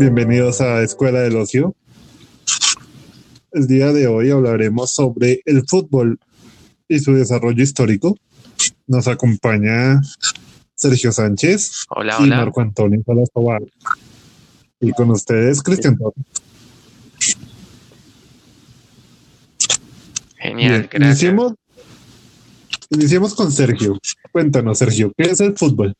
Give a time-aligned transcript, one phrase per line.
[0.00, 1.76] Bienvenidos a Escuela del Ocio.
[3.52, 6.18] El día de hoy hablaremos sobre el fútbol
[6.88, 8.16] y su desarrollo histórico.
[8.86, 10.00] Nos acompaña
[10.74, 12.36] Sergio Sánchez Hola, y hola.
[12.38, 13.60] Marco Antonio Salazobar.
[14.80, 16.24] Y con ustedes, Cristian Torres.
[20.38, 21.10] Genial, Bien, gracias.
[21.10, 21.54] Iniciemos,
[22.88, 23.98] iniciemos con Sergio.
[24.32, 25.94] Cuéntanos, Sergio, ¿qué es el fútbol?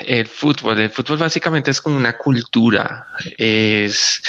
[0.00, 3.06] El fútbol, el fútbol básicamente es como una cultura.
[3.38, 4.22] Es,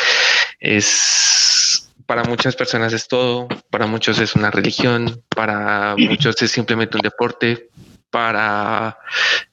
[0.59, 6.95] es para muchas personas es todo, para muchos es una religión, para muchos es simplemente
[6.95, 7.69] un deporte,
[8.09, 8.97] para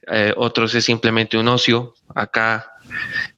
[0.07, 1.95] eh, otros es simplemente un ocio.
[2.15, 2.74] Acá,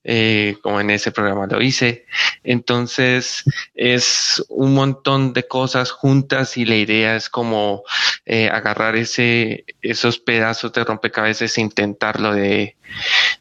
[0.05, 2.07] eh, como en ese programa lo hice.
[2.45, 7.83] Entonces es un montón de cosas juntas y la idea es como
[8.25, 12.77] eh, agarrar ese, esos pedazos de rompecabezas e intentarlo de,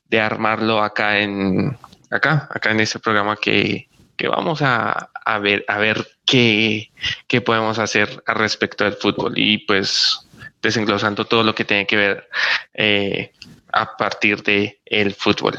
[0.10, 1.78] de armarlo acá en
[2.10, 6.92] acá, acá en ese programa que, que vamos a, a ver, a ver qué,
[7.28, 10.20] qué podemos hacer al respecto del fútbol y pues
[10.62, 12.30] desenglosando todo lo que tiene que ver
[12.74, 13.32] eh,
[13.72, 15.58] a partir de el fútbol.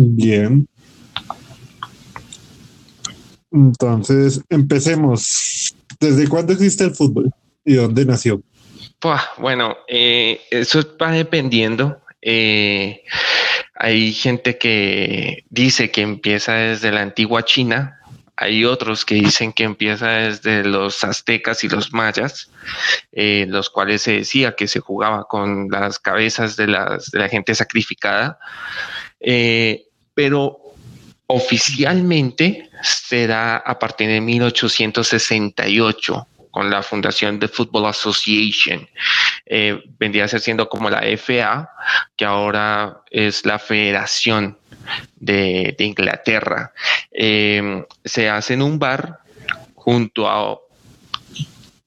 [0.00, 0.68] Bien.
[3.50, 5.74] Entonces, empecemos.
[5.98, 7.32] ¿Desde cuándo existe el fútbol
[7.64, 8.40] y dónde nació?
[9.38, 12.00] Bueno, eh, eso va dependiendo.
[12.22, 13.02] Eh,
[13.74, 17.98] hay gente que dice que empieza desde la antigua China.
[18.36, 22.52] Hay otros que dicen que empieza desde los aztecas y los mayas,
[23.10, 27.28] eh, los cuales se decía que se jugaba con las cabezas de, las, de la
[27.28, 28.38] gente sacrificada.
[29.20, 29.87] Eh,
[30.18, 30.58] pero
[31.28, 38.88] oficialmente será a partir de 1868 con la fundación de Football Association.
[39.46, 41.70] Eh, vendría a ser siendo como la FA,
[42.16, 44.58] que ahora es la Federación
[45.14, 46.72] de, Inglaterra.
[47.12, 49.20] Eh, se hace en un bar
[49.76, 50.58] junto a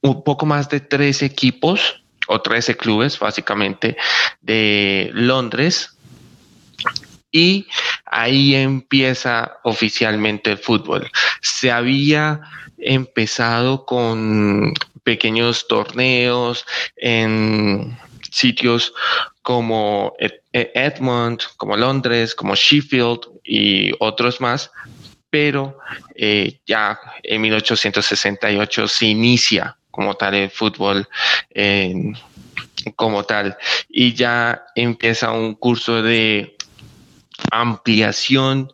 [0.04, 3.98] un poco más de tres equipos o 13 clubes básicamente
[4.40, 5.98] de Londres
[7.32, 7.68] y
[8.06, 11.10] ahí empieza oficialmente el fútbol.
[11.42, 12.42] Se había
[12.78, 16.66] empezado con pequeños torneos
[16.96, 17.98] en
[18.32, 18.94] sitios
[19.42, 20.14] como
[20.54, 24.72] Edmond, como Londres, como Sheffield y otros más,
[25.30, 25.80] pero
[26.16, 31.08] eh, ya en 1868 se inicia como tal el fútbol
[31.50, 32.14] eh,
[32.96, 33.58] como tal
[33.90, 36.56] y ya empieza un curso de
[37.52, 38.72] ampliación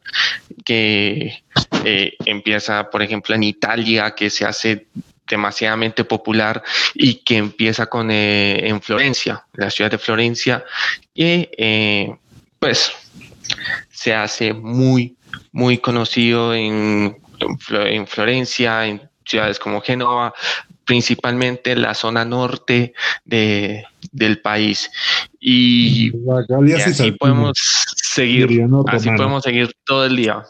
[0.64, 1.44] que
[1.84, 4.88] eh, empieza, por ejemplo, en Italia, que se hace
[5.28, 10.64] demasiadamente popular y que empieza con eh, en Florencia, la ciudad de Florencia,
[11.14, 12.16] y eh,
[12.60, 12.92] pues
[13.90, 15.18] se hace muy,
[15.52, 17.18] muy conocido en,
[17.70, 20.34] en Florencia, en ciudades como Génova,
[20.88, 22.94] principalmente en la zona norte
[23.26, 24.90] de, del país.
[25.40, 26.12] Y,
[26.66, 27.54] y así podemos
[27.96, 30.44] seguir, así podemos seguir todo el día.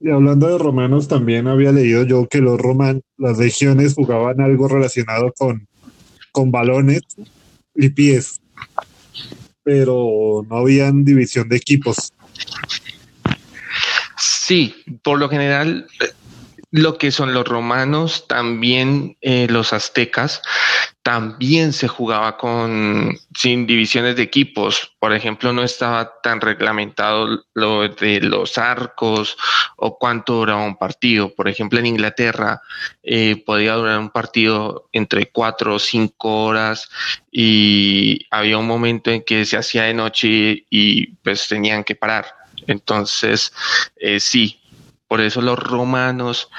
[0.00, 4.68] y hablando de romanos, también había leído yo que los romanos, las legiones jugaban algo
[4.68, 5.66] relacionado con,
[6.30, 7.00] con balones
[7.74, 8.40] y pies,
[9.62, 12.12] pero no habían división de equipos.
[14.18, 15.86] Sí, por lo general
[16.70, 20.42] lo que son los romanos, también eh, los aztecas,
[21.02, 24.92] también se jugaba con sin divisiones de equipos.
[24.98, 29.38] Por ejemplo, no estaba tan reglamentado lo de los arcos
[29.76, 31.34] o cuánto duraba un partido.
[31.34, 32.60] Por ejemplo, en Inglaterra
[33.02, 36.90] eh, podía durar un partido entre cuatro o cinco horas
[37.32, 42.26] y había un momento en que se hacía de noche y pues tenían que parar.
[42.66, 43.52] Entonces,
[43.96, 44.57] eh, sí,
[45.08, 46.50] por eso los romanos,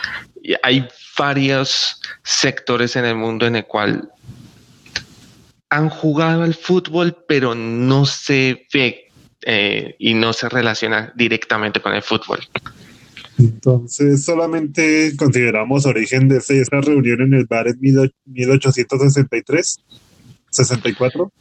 [0.63, 0.87] hay
[1.17, 4.11] varios sectores en el mundo en el cual
[5.69, 9.11] han jugado al fútbol, pero no se ve
[9.43, 12.39] eh, y no se relaciona directamente con el fútbol.
[13.37, 19.77] Entonces, solamente consideramos origen de esa reunión en el bar en 1863,
[20.49, 21.31] 64.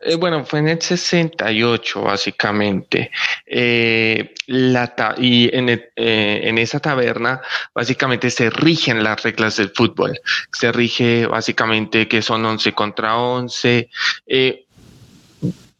[0.00, 3.10] Eh, bueno, fue en el 68, básicamente.
[3.46, 7.40] Eh, la y eh, en, esa taberna,
[7.74, 10.18] básicamente se rigen las reglas del fútbol.
[10.52, 13.90] Se rige básicamente que son 11 contra 11.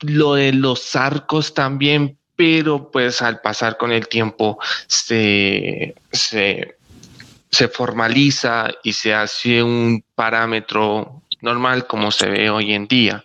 [0.00, 8.70] lo de los arcos también, pero pues al pasar con el tiempo se, se formaliza
[8.82, 13.24] y se hace un parámetro normal como se ve hoy en día.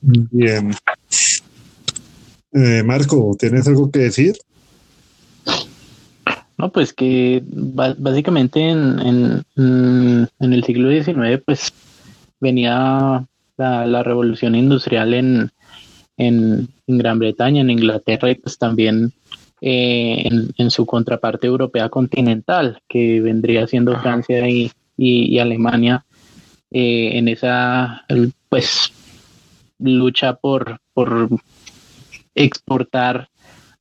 [0.00, 0.74] Bien.
[2.52, 4.36] Eh, Marco, ¿tienes algo que decir?
[6.58, 11.72] No, pues que básicamente en, en, el siglo XIX pues
[12.38, 13.24] venía
[13.56, 15.50] la, revolución industrial en,
[16.18, 19.12] en, Gran Bretaña, en Inglaterra y pues también
[19.62, 26.04] eh, en, su contraparte europea continental, que vendría siendo Francia y, y, Alemania
[26.70, 28.04] eh, en esa
[28.50, 28.92] pues
[29.80, 31.28] lucha por, por
[32.34, 33.28] exportar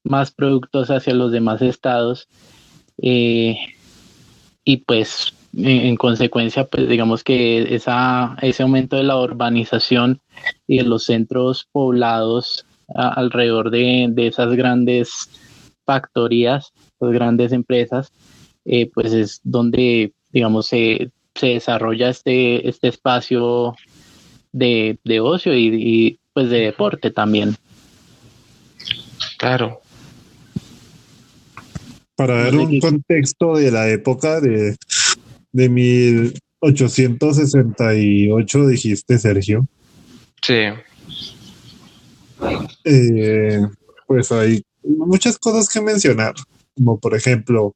[0.03, 2.27] más productos hacia los demás estados
[3.01, 3.57] eh,
[4.63, 10.21] y pues en, consecuencia pues digamos que esa, ese aumento de la urbanización
[10.67, 15.29] y de los centros poblados alrededor de, esas grandes
[15.85, 18.11] factorías, las grandes empresas,
[18.65, 23.75] eh, pues es donde digamos se, se desarrolla este, este espacio
[24.51, 27.55] de, ocio y, pues de deporte también.
[29.37, 29.79] Claro.
[32.15, 34.75] Para dar un contexto de la época de,
[35.51, 39.67] de 1868, dijiste, Sergio.
[40.41, 40.65] Sí.
[42.83, 43.61] Eh,
[44.07, 46.33] pues hay muchas cosas que mencionar,
[46.75, 47.75] como por ejemplo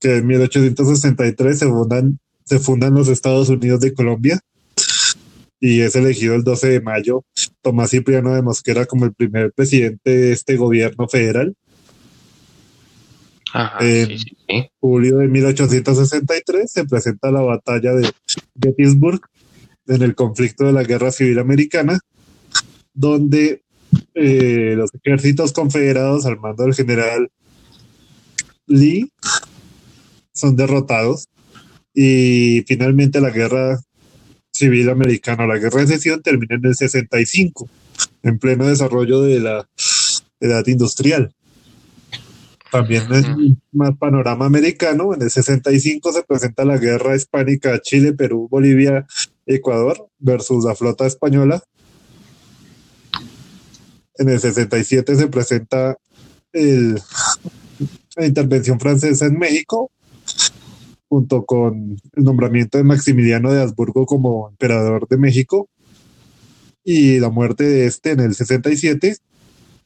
[0.00, 4.40] que en 1863 se fundan, se fundan los Estados Unidos de Colombia
[5.60, 7.24] y es elegido el 12 de mayo
[7.62, 11.54] Tomás Cipriano de Mosquera como el primer presidente de este gobierno federal.
[13.80, 14.18] en
[14.80, 18.10] julio de 1863 se presenta la batalla de
[18.60, 19.20] Gettysburg
[19.86, 21.98] en el conflicto de la Guerra Civil Americana,
[22.92, 23.62] donde
[24.14, 27.30] eh, los ejércitos confederados al mando del general
[28.66, 29.10] Lee
[30.32, 31.28] son derrotados
[31.92, 33.78] y finalmente la guerra
[34.54, 35.46] civil americano.
[35.46, 37.68] La guerra de secesión termina en el 65,
[38.22, 39.68] en pleno desarrollo de la
[40.40, 41.34] edad industrial.
[42.70, 48.48] También en el panorama americano, en el 65 se presenta la guerra hispánica Chile, Perú,
[48.50, 49.06] Bolivia,
[49.46, 51.62] Ecuador versus la flota española.
[54.16, 55.96] En el 67 se presenta
[56.52, 59.90] la intervención francesa en México
[61.14, 65.68] junto con el nombramiento de Maximiliano de Habsburgo como emperador de México
[66.82, 69.18] y la muerte de este en el 67,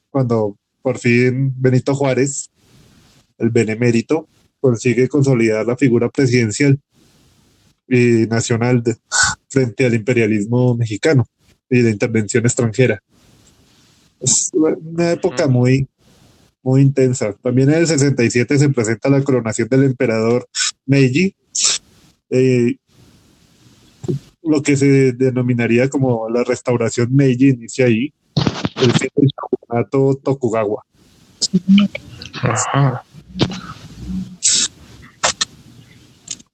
[0.09, 2.49] cuando por fin Benito Juárez,
[3.37, 4.27] el benemérito,
[4.59, 6.79] consigue consolidar la figura presidencial
[7.87, 8.81] y nacional
[9.49, 11.27] frente al imperialismo mexicano
[11.69, 13.03] y de intervención extranjera.
[14.19, 15.87] Es una época muy,
[16.63, 17.33] muy intensa.
[17.33, 20.49] También en el 67 se presenta la coronación del emperador
[20.89, 21.35] Meiji,
[22.31, 22.75] eh,
[24.41, 28.11] lo que se denominaría como la restauración Meiji inicia ahí,
[28.81, 30.83] el shogunato Tokugawa.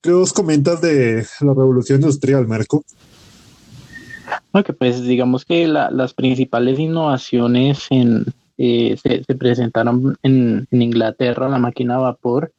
[0.01, 2.83] ¿Qué os comentas de la revolución industrial, Marco?
[4.65, 8.25] que pues digamos que las principales innovaciones en,
[8.57, 12.53] eh, se, presentaron en, en, Inglaterra, la máquina a vapor,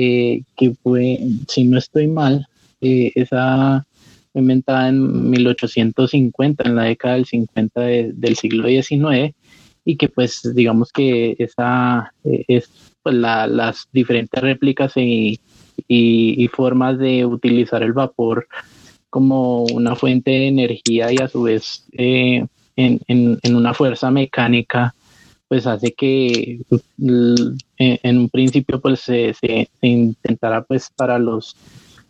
[0.00, 2.46] eh, que fue, si no estoy mal,
[2.80, 3.84] eh, esa
[4.32, 9.34] fue inventada en 1850, en la década del 50 del siglo XIX,
[9.84, 12.70] y que pues digamos que esa eh, es
[13.02, 15.40] pues, las diferentes réplicas y,
[15.88, 18.46] y, formas de utilizar el vapor
[19.10, 23.00] como una fuente de energía y a su vez en, en,
[23.42, 24.94] en, una fuerza mecánica
[25.48, 26.60] pues hace que
[26.98, 31.56] en un principio pues se, se, intentara pues para los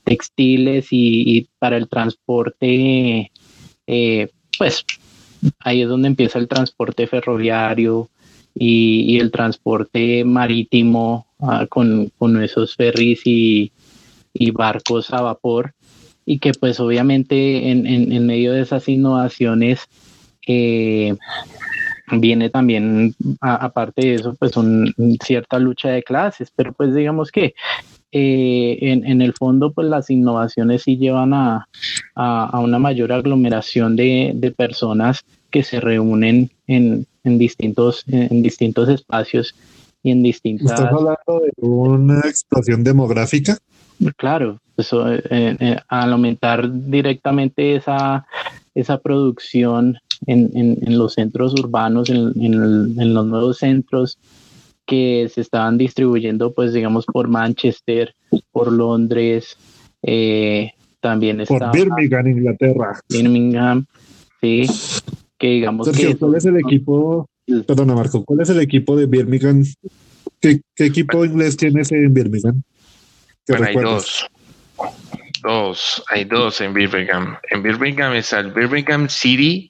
[0.05, 3.31] textiles y, para el transporte
[3.87, 4.29] eh,
[4.59, 4.85] pues
[5.61, 8.09] ahí es donde empieza el transporte ferroviario
[8.55, 12.11] y, el transporte marítimo ah, con,
[12.43, 13.73] esos ferries y,
[14.53, 15.75] barcos a vapor.
[16.27, 19.81] Y que pues obviamente en, en, medio de esas innovaciones
[20.47, 21.17] eh,
[22.13, 24.93] viene también, aparte de eso, pues una
[25.25, 27.55] cierta lucha de clases, pero pues digamos que
[28.11, 31.69] eh, en, el fondo, pues las innovaciones sí llevan a,
[32.15, 39.55] una mayor aglomeración de, personas que se reúnen en, distintos, en distintos espacios
[40.03, 40.73] y en distintas...
[40.73, 43.59] ¿Estás hablando de una explosión demográfica?
[44.17, 48.27] Claro, eso, eh, eh, al aumentar directamente esa,
[48.75, 54.19] esa producción en, en, los centros urbanos, en, en, los nuevos centros
[54.87, 58.15] que se estaban distribuyendo, pues digamos, por Manchester,
[58.51, 59.57] por Londres,
[60.03, 63.01] eh, también Por Birmingham, Inglaterra.
[63.09, 63.87] Birmingham,
[64.41, 64.67] sí.
[65.39, 66.17] que digamos Sergio, que...
[66.17, 67.29] ¿cuál es el equipo?
[67.67, 69.65] Perdona, Marco, ¿cuál es el equipo de Birmingham?
[70.41, 72.63] ¿Qué, qué equipo inglés tienes en Birmingham?
[73.47, 74.29] ¿Qué Bueno, hay recuerdas?
[74.77, 75.18] dos.
[75.43, 77.39] Dos, hay dos en Birmingham.
[77.51, 79.69] En Birmingham está el Birmingham City,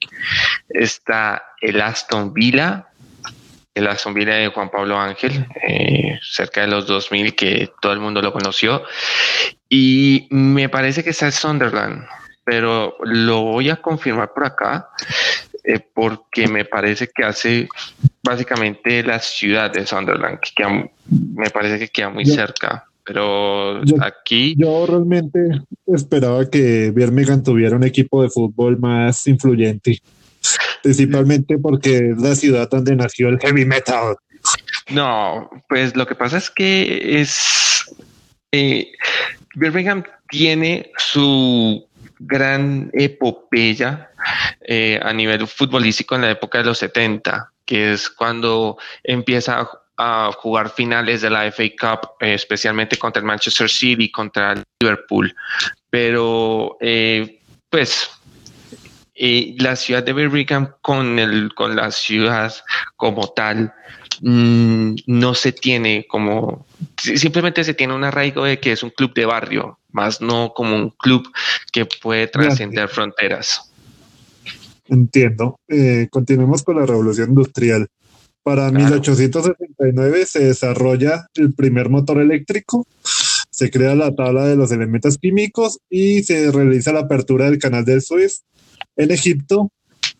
[0.69, 2.87] está el Aston Villa,
[3.73, 7.99] el Aston Villa de Juan Pablo Ángel, eh, cerca de los 2000 que todo el
[7.99, 8.83] mundo lo conoció.
[9.69, 12.05] Y me parece que está el Sunderland,
[12.43, 14.89] pero lo voy a confirmar por acá
[15.63, 17.67] eh, porque me parece que hace
[18.23, 20.89] básicamente la ciudad de Sunderland, que queda-
[21.35, 22.85] me parece que queda muy Yo- cerca.
[23.09, 25.39] Pero yo- aquí Yo realmente
[25.87, 29.97] esperaba que Birmingham tuviera un equipo de fútbol más influyente,
[30.83, 34.15] principalmente porque es la ciudad donde nació el heavy metal.
[34.91, 37.35] No, pues lo que pasa es que es
[38.51, 38.91] eh,
[39.55, 41.83] Birmingham tiene su
[42.19, 44.11] gran epopeya
[44.61, 49.67] eh, a nivel futbolístico en la época de los 70, que es cuando empieza
[49.99, 54.63] a, jugar finales de la FA Cup, eh, especialmente contra el Manchester City, contra el
[54.81, 55.35] Liverpool.
[55.89, 58.09] Pero, eh, pues,
[59.13, 62.53] eh, la ciudad de Birmingham con, el, con la ciudad
[62.95, 63.73] como tal
[64.21, 66.65] mm, no se tiene como
[66.97, 70.53] si- simplemente se tiene un arraigo de que es un club de barrio, más no
[70.55, 71.29] como un club
[71.71, 73.69] que puede trascender fronteras.
[74.87, 75.59] Entiendo.
[75.67, 77.87] Eh, continuemos con la revolución industrial.
[78.49, 78.85] Para Claro.
[78.85, 82.87] 1879 se desarrolla el primer motor eléctrico,
[83.51, 87.85] se crea la tabla de los elementos químicos y se realiza la apertura del canal
[87.85, 88.41] del Suez
[88.95, 89.71] en Egipto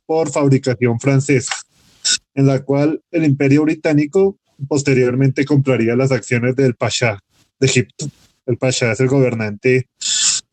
[0.06, 1.54] por fabricación francesa,
[2.36, 7.18] en la cual el imperio británico posteriormente compraría las acciones del Pasha
[7.60, 8.06] de Egipto.
[8.46, 9.88] El Pasha es el gobernante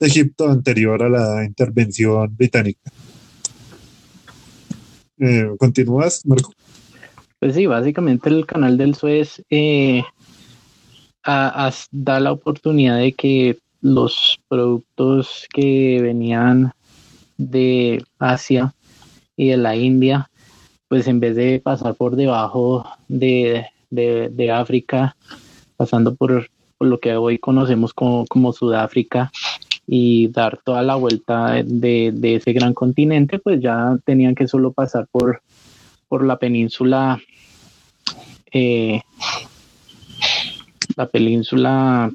[0.01, 2.91] de Egipto anterior a la intervención británica.
[5.19, 6.55] Eh, ¿Continúas, Marco?
[7.39, 10.03] Pues sí, básicamente el canal del Suez eh,
[11.25, 16.73] da la oportunidad de que los productos que venían
[17.37, 18.75] de Asia
[19.37, 20.31] y de la India,
[20.89, 25.15] pues en vez de pasar por debajo de, de- de África,
[25.77, 29.31] pasando por, por lo que hoy conocemos como, como Sudáfrica
[29.87, 34.73] y dar toda la vuelta de, de ese gran continente, pues ya tenían que solo
[34.73, 35.43] pasar por,
[36.09, 37.21] por la península
[38.53, 39.01] eh,
[40.97, 42.11] la península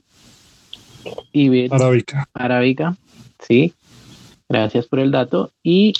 [1.31, 2.95] ibérica Arábica.
[3.39, 3.73] sí.
[4.49, 5.51] Gracias por el dato.
[5.63, 5.93] Y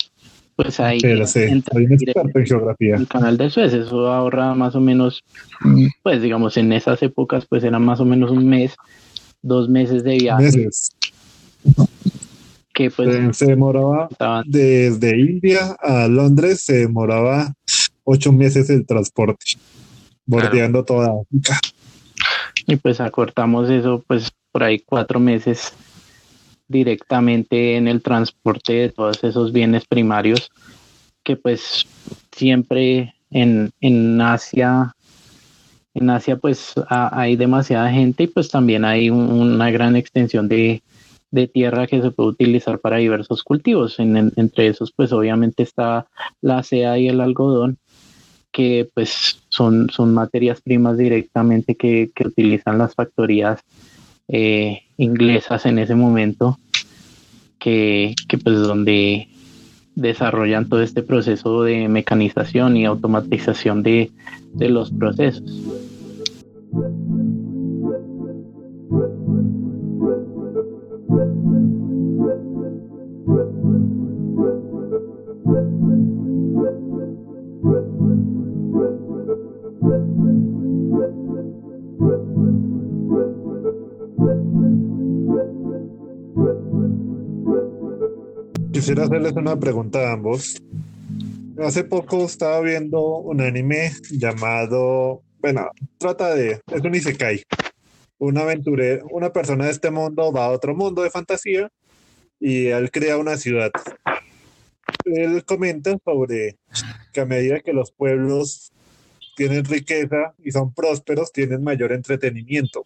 [0.56, 2.96] pues ahí Pero sí, entra en geografía.
[2.96, 3.72] el canal de Suez.
[3.72, 5.24] Eso ahorra más o menos,
[6.02, 8.74] pues digamos, en esas épocas, pues eran más o menos un mes,
[9.40, 10.90] dos meses de viaje Meses.
[12.74, 17.54] que pues se demoraba estaban desde India a Londres, se demoraba
[18.04, 19.44] ocho meses el transporte,
[20.26, 21.58] bordeando toda África.
[22.66, 25.72] y pues acortamos eso pues por ahí cuatro meses
[26.68, 30.50] directamente en el transporte de todos esos bienes primarios
[31.22, 31.86] que pues
[32.34, 34.94] siempre en, en Asia
[35.94, 40.48] en Asia pues ha- hay demasiada gente y pues también hay un- una gran extensión
[40.48, 40.82] de,
[41.30, 43.98] de tierra que se puede utilizar para diversos cultivos.
[43.98, 46.06] En- en- entre esos pues obviamente está
[46.40, 47.76] la seda y el algodón
[48.52, 53.60] que pues son, son materias primas directamente que, que utilizan las factorías
[54.28, 56.58] eh, inglesas en ese momento
[57.58, 59.28] que, que pues donde
[59.94, 64.10] desarrollan todo este proceso de mecanización y automatización de,
[64.54, 65.62] de los procesos.
[88.82, 90.60] Quisiera hacerles una pregunta a ambos.
[91.56, 97.44] Hace poco estaba viendo un anime llamado, bueno, trata de, es un isekai.
[98.18, 101.70] Un aventurero, una persona de este mundo va a otro mundo de fantasía
[102.40, 103.70] y él crea una ciudad.
[105.04, 106.58] Él comenta sobre
[107.12, 108.72] que a medida que los pueblos
[109.36, 112.82] tienen riqueza y son prósperos, tienen mayor entretenimiento.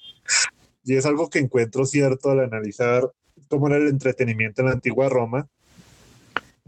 [0.85, 3.11] Y es algo que encuentro cierto al analizar
[3.49, 5.49] cómo era el entretenimiento en la antigua Roma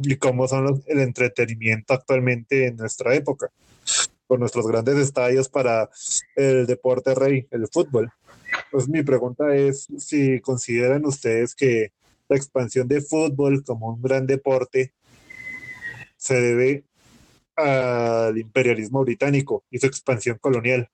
[0.01, 3.51] y cómo son el entretenimiento actualmente en nuestra época,
[4.27, 5.89] con nuestros grandes estadios para
[6.37, 8.13] el deporte rey, el fútbol.
[8.71, 11.93] Pues mi pregunta es si consideran ustedes que
[12.29, 14.93] la expansión de fútbol como un gran deporte
[16.17, 16.85] se debe
[17.57, 20.89] al imperialismo británico y su expansión colonial.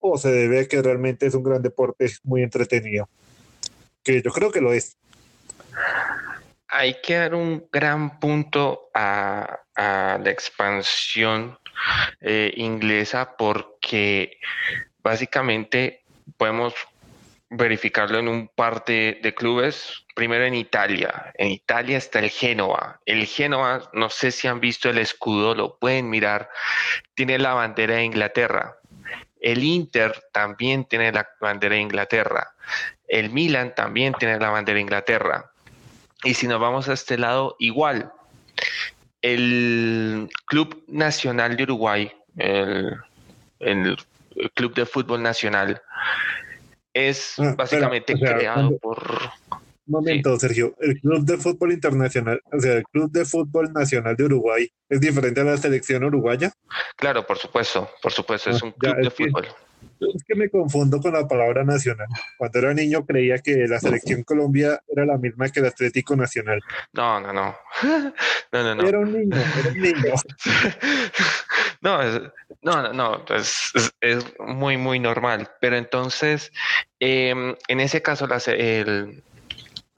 [0.00, 3.08] O se debe a que realmente es un gran deporte muy entretenido,
[4.02, 4.96] que yo creo que lo es.
[6.68, 11.56] Hay que dar un gran punto a, la expansión
[12.20, 14.38] eh, inglesa porque
[15.02, 16.02] básicamente
[16.36, 16.74] podemos
[17.48, 20.04] verificarlo en un par de, de, clubes.
[20.14, 21.32] Primero en Italia.
[21.34, 23.00] En Italia está el Génova.
[23.06, 26.50] El Génova, no sé si han visto el escudo, lo pueden mirar.
[27.14, 28.78] Tiene la bandera de Inglaterra.
[29.40, 32.54] El Inter también tiene la bandera de Inglaterra.
[33.06, 35.52] El Milan también tiene la bandera de Inglaterra.
[36.24, 38.12] Y si nos vamos a este lado, igual.
[39.22, 42.96] El Club Nacional de Uruguay, el,
[43.60, 43.96] el
[44.54, 45.80] Club de Fútbol Nacional,
[46.92, 49.30] es ah, básicamente creado por...
[49.88, 50.74] Un momento, Sergio.
[50.80, 55.00] El Club de Fútbol Internacional, o sea, el Club de Fútbol Nacional de Uruguay, ¿es
[55.00, 56.52] diferente a la selección uruguaya?
[56.96, 59.46] Claro, por supuesto, por supuesto, es ah, un club de fútbol.
[60.00, 62.06] Es que me confundo con la palabra nacional.
[62.36, 66.60] Cuando era niño creía que la selección Colombia era la misma que el Atlético Nacional.
[66.92, 67.56] No, no, no.
[68.50, 68.88] No, no, no.
[68.88, 70.14] Era un niño, era un niño.
[71.82, 71.98] no,
[72.62, 75.50] no, no, es, es, muy, muy normal.
[75.60, 76.50] Pero entonces,
[76.98, 79.22] em, en ese caso, el,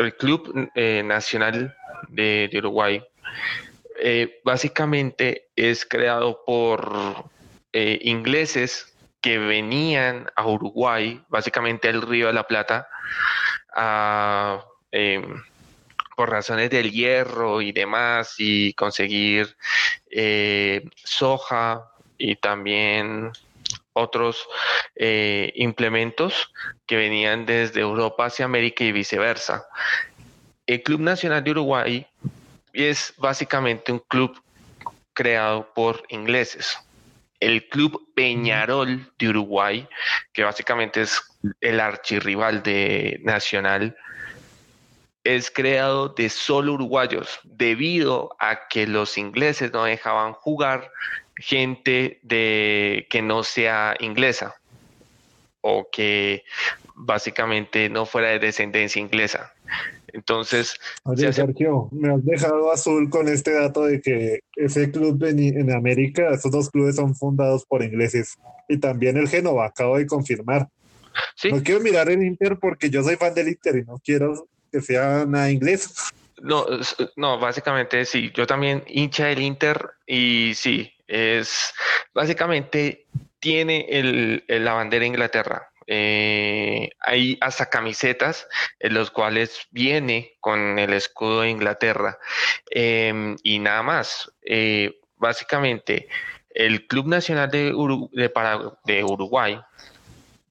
[0.00, 1.76] el Club eh, Nacional
[2.08, 3.02] de, Uruguay
[4.00, 7.24] eh, básicamente es creado por
[7.72, 12.88] eh, ingleses que venían a Uruguay, básicamente al Río de la Plata,
[14.90, 15.42] em,
[16.16, 19.56] por razones del hierro y demás, y conseguir
[20.10, 23.30] eh, soja y también
[23.92, 24.46] otros
[24.96, 26.52] eh, implementos
[26.86, 29.66] que venían desde Europa hacia América y viceversa.
[30.66, 32.06] El Club Nacional de Uruguay
[32.72, 34.40] es básicamente un club
[35.12, 36.78] creado por ingleses
[37.40, 39.88] el Club Peñarol de Uruguay,
[40.32, 41.20] que básicamente es
[41.60, 43.96] el archirrival de Nacional,
[45.24, 50.90] es creado de solo uruguayos, debido a que los ingleses no dejaban jugar
[51.40, 54.54] gente de que no sea inglesa
[55.62, 56.44] o que
[56.94, 59.52] básicamente no fuera de descendencia inglesa.
[60.12, 60.74] Entonces,
[61.04, 66.30] Oye, Sergio, me has dejado azul con este dato de que ese club en, América,
[66.32, 68.36] esos dos clubes son fundados por ingleses
[68.68, 70.68] y también el Génova, acabo de confirmar.
[71.50, 74.80] No quiero mirar el Inter porque yo soy fan del Inter y no quiero que
[74.80, 75.94] sea nada inglés.
[76.42, 76.64] No,
[77.16, 81.74] no, básicamente sí, yo también hincha del Inter y sí, es
[82.14, 83.06] básicamente
[83.40, 85.66] tiene el, la bandera de Inglaterra.
[85.86, 88.46] Eh, hay hasta camisetas
[88.78, 92.16] en los cuales viene con el escudo de Inglaterra
[92.70, 94.30] em, y nada más.
[94.42, 96.06] Eh, básicamente,
[96.50, 97.72] el Club Nacional de,
[98.84, 99.60] de, Uruguay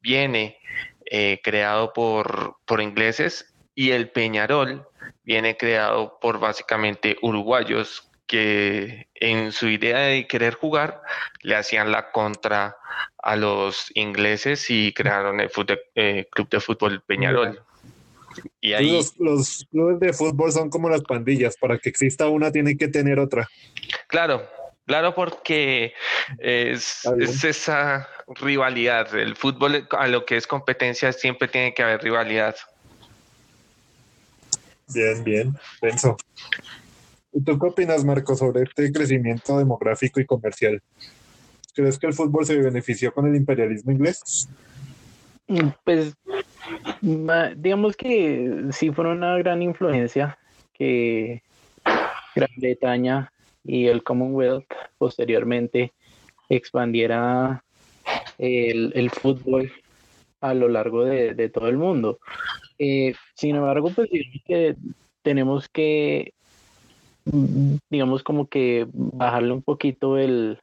[0.01, 0.57] viene
[1.05, 4.85] eh, creado por, por ingleses y el Peñarol
[5.23, 11.01] viene creado por básicamente uruguayos que en su idea de querer jugar
[11.41, 12.77] le hacían la contra
[13.17, 15.49] a los ingleses y crearon el
[15.95, 17.59] eh, Club de Fútbol Peñarol.
[18.61, 19.01] Y ahí...
[19.17, 23.17] Los, clubes de fútbol son como las pandillas, para que exista una tiene que tener
[23.17, 23.49] otra.
[24.07, 24.47] Claro,
[24.85, 25.93] claro, porque
[26.37, 29.13] es, es esa rivalidad.
[29.15, 32.55] El fútbol a lo que es competencia siempre tiene que haber rivalidad.
[34.93, 36.15] Bien, bien, pienso.
[37.31, 40.81] ¿Y tú qué opinas, Marco, sobre este crecimiento demográfico y comercial?
[41.73, 44.49] ¿Crees que el fútbol se benefició con el imperialismo inglés?
[45.83, 46.15] Pues
[47.55, 50.37] digamos que sí fue una gran influencia
[50.73, 51.41] que
[52.35, 53.31] Gran Bretaña
[53.63, 55.93] y el Commonwealth posteriormente
[56.49, 57.63] expandiera
[58.37, 59.71] el, fútbol
[60.41, 62.19] a lo largo de, todo el mundo.
[62.77, 64.09] Eh, sin embargo, pues
[64.45, 64.75] que
[65.21, 66.33] tenemos que
[67.89, 70.59] digamos como que bajarle un poquito el,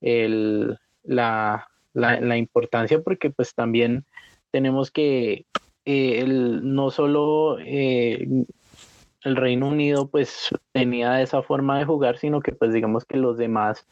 [0.00, 4.04] el la, la, importancia porque pues también
[4.50, 5.46] tenemos que
[5.84, 8.26] eh, el, no solo eh,
[9.22, 13.36] el Reino Unido pues tenía esa forma de jugar sino que pues digamos que los
[13.36, 13.86] demás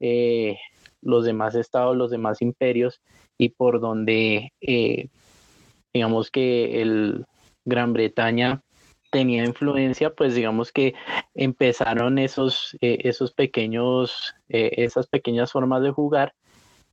[0.00, 0.56] eh,
[1.00, 3.00] los demás estados los demás imperios
[3.38, 4.52] y por donde
[5.94, 7.24] digamos que el
[7.64, 8.62] Gran Bretaña
[9.10, 10.94] tenía influencia, pues digamos que
[11.34, 16.34] empezaron esos, eh, esos pequeños, eh, esas pequeñas formas de jugar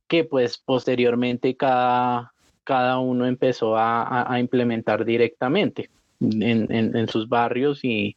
[0.08, 2.32] que pues posteriormente cada,
[2.64, 8.16] cada uno empezó a, implementar directamente en, sus barrios y,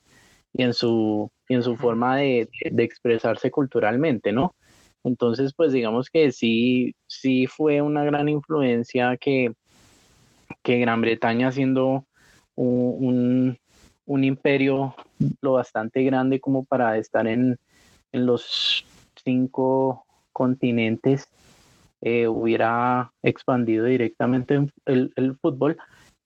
[0.54, 4.56] en, su, y en su forma de, de, expresarse culturalmente, ¿no?
[5.04, 9.54] Entonces, pues digamos que sí, sí fue una gran influencia que,
[10.62, 12.06] que Gran Bretaña siendo
[12.56, 13.60] un, un,
[14.18, 14.96] imperio
[15.42, 17.58] lo bastante grande como para estar en,
[18.12, 18.86] en los
[19.24, 21.28] cinco continentes,
[22.02, 25.78] eh, hubiera expandido directamente el, fútbol,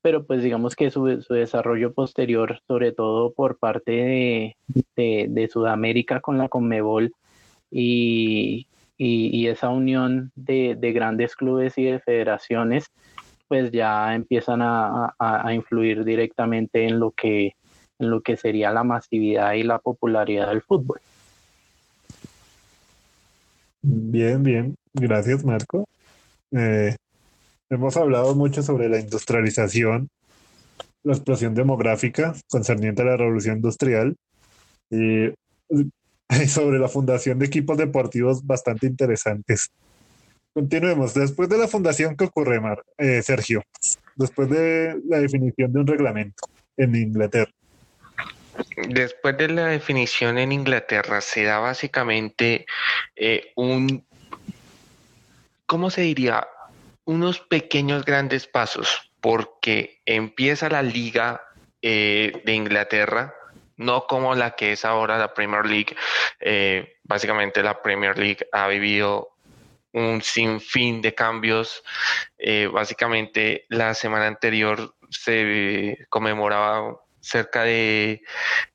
[0.02, 4.56] pero pues digamos que su, su, desarrollo posterior, sobre todo por parte
[4.96, 7.12] de, de, Sudamérica con la Conmebol
[7.72, 8.68] y,
[8.98, 12.92] y, esa unión de, de, grandes clubes y de federaciones,
[13.48, 17.56] pues ya empiezan a, a, influir directamente en lo que
[18.00, 21.00] en lo que sería la masividad y la popularidad del fútbol.
[23.82, 24.76] Bien, bien.
[24.94, 25.86] Gracias, Marco.
[26.52, 26.96] Eh,
[27.70, 30.10] hemos hablado mucho sobre la industrialización,
[31.04, 34.16] la explosión demográfica concerniente a la revolución industrial
[34.90, 35.34] y
[36.48, 39.70] sobre la fundación de equipos deportivos bastante interesantes.
[40.54, 41.14] Continuemos.
[41.14, 43.64] Después de la fundación, ¿qué ocurre, Mar eh, Sergio?
[44.16, 46.46] Después de la definición de un reglamento
[46.78, 47.52] en Inglaterra.
[48.76, 52.66] Después de la definición en Inglaterra, se da básicamente
[53.16, 54.06] eh, un,
[55.66, 56.48] ¿cómo se diría?
[57.06, 61.44] Unos pequeños grandes pasos, porque empieza la liga
[61.82, 63.34] eh, de Inglaterra,
[63.78, 65.96] no como la que es ahora la Premier League.
[66.40, 69.30] Eh, básicamente la Premier League ha vivido
[69.94, 71.84] un sinfín de cambios.
[72.72, 78.22] Básicamente la semana anterior se conmemoraba cerca de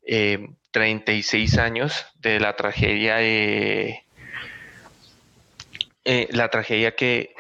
[0.07, 4.05] eh, 36 años de la tragedia de
[6.05, 7.35] eh, la tragedia que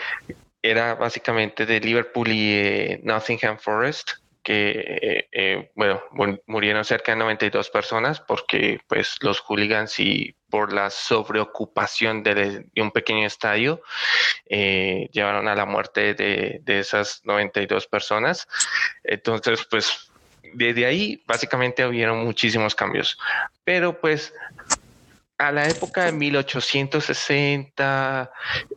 [0.63, 4.11] era básicamente de Liverpool y eh, Nottingham Forest
[4.43, 6.03] que eh, bueno
[6.47, 12.83] murieron cerca de 92 personas porque pues los hooligans y por la sobreocupación de, de
[12.83, 13.83] un pequeño estadio
[14.49, 18.49] llevaron a la muerte de, de esas 92 personas.
[19.05, 20.08] Entonces pues
[20.55, 23.19] desde ahí básicamente hubieron muchísimos cambios.
[23.65, 24.33] Pero pues
[25.39, 28.31] a la época de 1860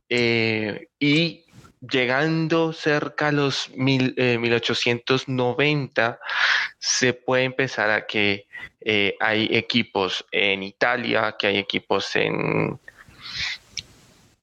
[0.09, 1.45] eh, y
[1.81, 6.19] llegando cerca a los mil, eh, 1890,
[6.77, 8.45] se puede empezar a que
[8.81, 12.79] eh, hay equipos en Italia, que hay equipos en,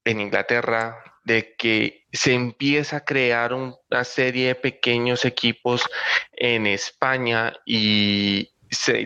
[0.05, 5.87] en Inglaterra, de que se empieza a crear una serie de pequeños equipos
[6.33, 8.51] en España y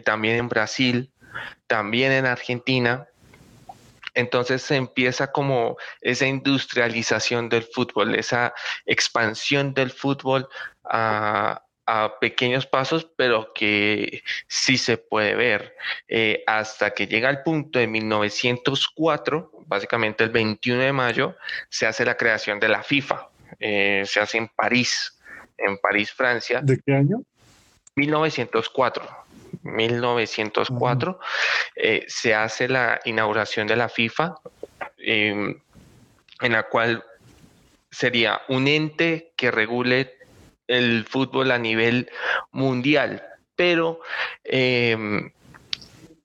[0.04, 1.12] también en Brasil,
[1.66, 3.08] también en Argentina.
[4.14, 8.54] Entonces se empieza como esa industrialización del fútbol, esa
[8.86, 10.48] expansión del fútbol
[10.84, 15.74] a, a pequeños pasos, pero que sí se puede ver,
[16.08, 21.36] eh, hasta que llega el punto de 1904, básicamente el 21 de mayo,
[21.68, 25.18] se hace la creación de la FIFA, eh, se hace en París,
[25.58, 26.60] en París, Francia.
[26.62, 27.22] ¿De qué año?
[27.96, 29.22] 1904.
[29.62, 31.18] 1904 uh -huh.
[31.76, 34.34] eh, se hace la inauguración de la FIFA,
[34.96, 35.62] en
[36.40, 37.04] la cual
[37.90, 40.21] sería un ente que regule
[40.66, 42.10] el fútbol a nivel
[42.50, 43.22] mundial,
[43.56, 44.00] pero
[44.44, 44.96] eh,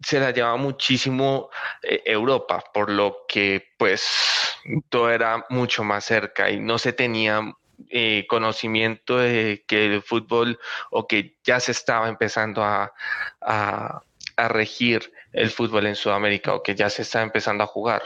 [0.04, 1.50] se la llevaba muchísimo
[1.84, 4.08] eh, Europa, por lo que pues
[4.90, 7.42] todo era mucho más cerca y no se tenía
[7.90, 10.60] eh, conocimiento de que el fútbol
[10.92, 12.94] o que ya se estaba empezando a,
[13.42, 14.02] a,
[14.36, 18.04] a regir el fútbol en Sudamérica o que ya se estaba empezando a jugar.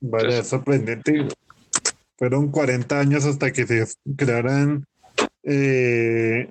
[0.00, 1.26] Vale, es sorprendente
[2.18, 4.84] fueron 40 años hasta que se crearan
[5.44, 6.50] eh,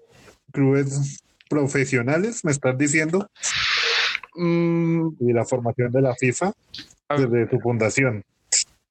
[0.52, 3.30] clubes profesionales, me estás diciendo,
[4.36, 5.10] mm.
[5.20, 6.54] y la formación de la FIFA
[7.10, 8.24] desde su fundación.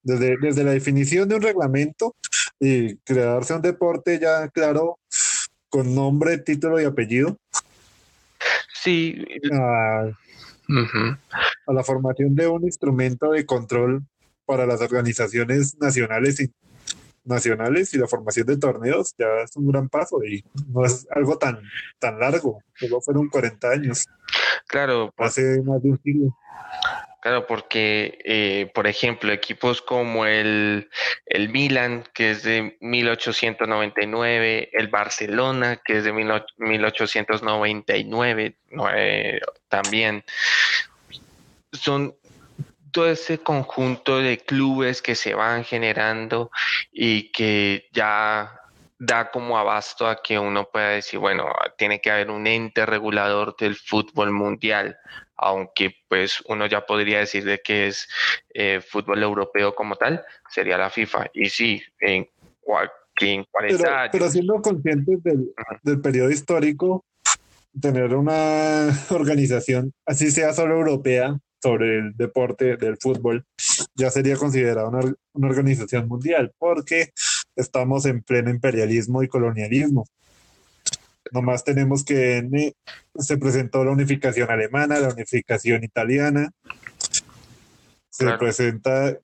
[0.03, 2.15] Desde, desde la definición de un reglamento
[2.61, 4.99] y crearse un deporte ya claro,
[5.69, 7.37] con nombre, título y apellido.
[8.85, 9.25] Sí.
[9.53, 11.19] A, uh -huh.
[11.67, 14.05] a la formación de un instrumento de control
[14.45, 16.53] para las organizaciones nacionales y
[17.27, 21.39] nacionales y la formación de torneos ya es un gran paso y no es algo
[21.39, 21.61] tan
[21.99, 24.07] tan largo, solo fueron 40 años.
[24.67, 26.37] Claro, hace más de un siglo.
[27.27, 30.89] Claro, porque, eh, por ejemplo, equipos como el,
[31.27, 38.57] el Milan, que es de 1899, el Barcelona, que es de 1899,
[38.95, 40.23] eh, también
[41.73, 42.15] son
[42.97, 46.51] todo ese conjunto de clubes que se van generando
[46.91, 48.59] y que ya
[48.99, 51.45] da como abasto a que uno pueda decir, bueno,
[51.77, 54.97] tiene que haber un ente regulador del fútbol mundial,
[55.37, 58.09] aunque pues uno ya podría decir de que es
[58.55, 61.27] eh, fútbol europeo como tal, sería la FIFA.
[61.35, 62.27] Y sí, en,
[63.21, 64.09] en 40 pero, años.
[64.11, 67.05] Pero siendo conscientes del, del periodo histórico,
[67.79, 73.45] tener una organización, así sea solo europea, sobre el deporte del fútbol,
[73.97, 75.01] ya sería considerada una,
[75.33, 77.11] una organización mundial, porque
[77.57, 80.07] estamos en pleno imperialismo y colonialismo.
[81.33, 82.73] Nomás tenemos que
[83.19, 86.53] se presentó la unificación alemana, la unificación italiana,
[88.11, 88.39] se claro.
[88.39, 89.19] presenta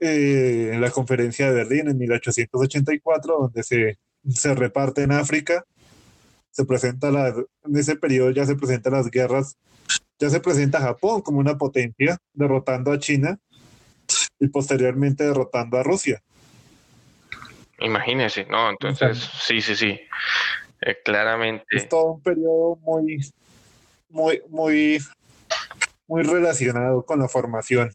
[0.00, 5.64] eh, en la conferencia de Berlín en 1884, donde se, se reparte en África,
[6.50, 9.58] se presenta la, en ese periodo ya se presentan las guerras,
[10.18, 13.38] ya se presenta Japón como una potencia, derrotando a China
[14.38, 16.22] y posteriormente derrotando a Rusia.
[17.80, 18.70] Imagínese, ¿no?
[18.70, 20.00] Entonces, sí, sí, sí.
[20.80, 21.64] Eh, claramente.
[21.70, 23.20] Es todo un periodo muy,
[24.08, 24.98] muy, muy,
[26.06, 27.92] muy relacionado con la formación.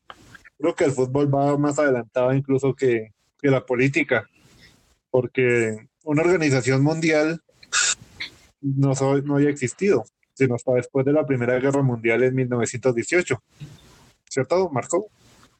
[0.58, 4.30] Creo que el fútbol va más adelantado incluso que, que la política,
[5.10, 7.42] porque una organización mundial
[8.62, 13.42] no, no había existido, sino hasta después de la Primera Guerra Mundial en 1918.
[14.30, 15.08] ¿Cierto, Marco?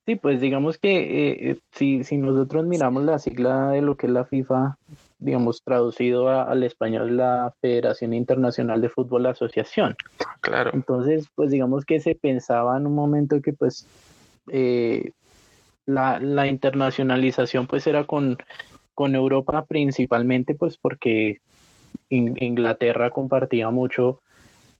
[0.06, 4.14] Sí, pues digamos que eh, si, si nosotros miramos la sigla de lo que es
[4.14, 4.78] la FIFA,
[5.20, 9.96] digamos traducido a, al español la Federación Internacional de Fútbol Asociación.
[10.42, 10.72] Claro.
[10.74, 13.88] Entonces, pues digamos que se pensaba en un momento que pues
[14.52, 15.12] eh,
[15.86, 18.38] la, la, internacionalización pues era con,
[18.94, 21.40] con Europa principalmente pues porque
[22.10, 24.22] in, Inglaterra compartía mucho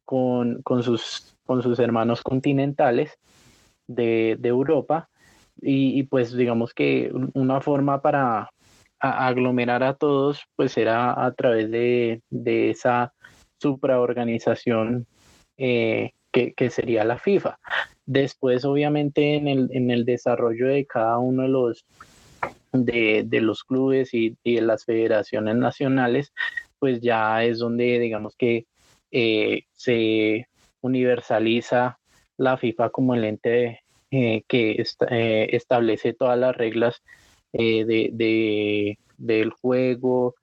[0.06, 3.18] con, con, sus, con sus hermanos continentales
[3.88, 5.10] de, de Europa
[5.62, 8.50] y, y, pues digamos que una forma para
[9.00, 13.14] aglomerar a todos pues era a través de, de esa
[13.62, 15.08] supraorganización
[15.58, 17.60] eh, que, que, sería la FIFA.
[18.06, 21.86] Después obviamente en el, en el desarrollo de cada uno de los
[22.72, 26.34] de, de los clubes y, y, de las federaciones nacionales
[26.80, 28.66] pues ya es donde digamos que
[29.14, 30.48] eh, se
[30.82, 32.00] universaliza
[32.38, 37.02] la FIFA como el ente eh, que eh, establece todas las reglas
[37.54, 40.36] eh, de, de, del juego,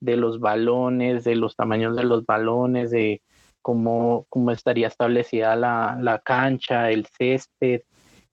[0.00, 3.20] de los balones, de los tamaños de los balones, de
[3.62, 7.82] cómo, cómo estaría establecida la, la cancha, el césped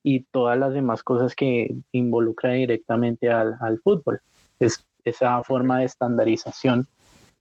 [0.03, 4.21] y todas las demás cosas que involucran directamente al, al fútbol.
[4.59, 6.87] Es esa forma de estandarización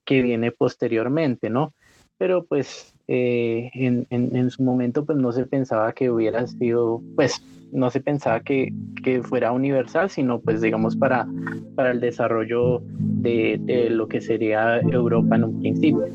[0.05, 1.75] que viene posteriormente, ¿no?
[2.18, 7.03] Pero pues eh, en, en, en, su momento pues no se pensaba que hubiera sido,
[7.16, 8.72] pues no se pensaba que,
[9.03, 11.27] que fuera universal, sino pues digamos para,
[11.74, 16.07] para el desarrollo de, de lo que sería Europa en un principio.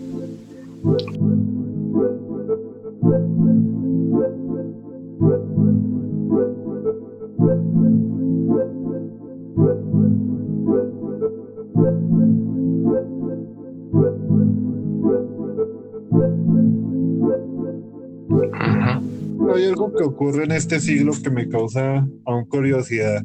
[19.55, 23.23] Hay algo que ocurre en este siglo que me causa aún curiosidad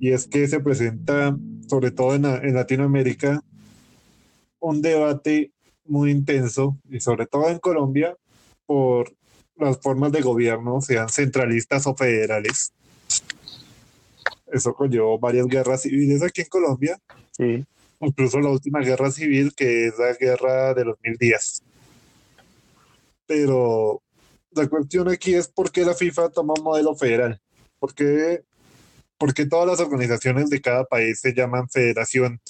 [0.00, 1.36] y es que se presenta,
[1.68, 3.40] sobre todo en, en Latinoamérica,
[4.58, 5.52] un debate
[5.84, 8.16] muy intenso y sobre todo en Colombia
[8.66, 9.14] por
[9.56, 12.72] las formas de gobierno, sean centralistas o federales.
[14.46, 16.98] Eso conllevó varias guerras civiles aquí en Colombia.
[17.30, 17.64] Sí.
[18.00, 21.62] Incluso la última guerra civil, que es la guerra de los mil días.
[23.26, 24.02] Pero
[24.54, 27.40] la cuestión aquí es por qué la FIFA toma un modelo federal.
[27.78, 28.44] ¿Por qué,
[29.48, 32.40] todas las organizaciones de cada país se llaman federación?